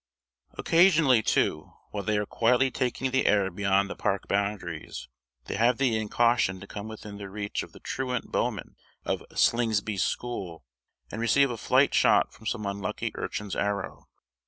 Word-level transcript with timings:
Occasionally, 0.57 1.21
too, 1.21 1.73
while 1.91 2.01
they 2.03 2.17
are 2.17 2.25
quietly 2.25 2.71
taking 2.71 3.11
the 3.11 3.27
air 3.27 3.51
beyond 3.51 3.87
the 3.87 3.95
park 3.95 4.27
boundaries, 4.27 5.07
they 5.45 5.57
have 5.57 5.77
the 5.77 5.95
incaution 5.95 6.59
to 6.59 6.65
come 6.65 6.87
within 6.87 7.19
the 7.19 7.29
reach 7.29 7.61
of 7.61 7.71
the 7.71 7.79
truant 7.79 8.31
bowmen 8.31 8.75
of 9.05 9.23
Slingsby's 9.35 10.03
school, 10.03 10.63
and 11.11 11.21
receive 11.21 11.51
a 11.51 11.55
flight 11.57 11.93
shot 11.93 12.33
from 12.33 12.47
some 12.47 12.65
unlucky 12.65 13.11
urchin's 13.13 13.55
arrow. 13.55 14.07